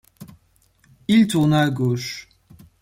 Il 1.07 1.27
tourna 1.27 1.59
à 1.61 1.69
gauche. 1.69 2.27